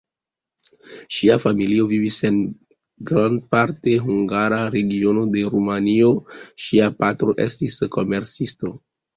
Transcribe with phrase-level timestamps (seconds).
[1.17, 2.39] Ŝia familio vivis en
[3.09, 6.11] grandparte hungara regiono de Rumanio;
[6.69, 8.75] ŝia patro estis komercisto.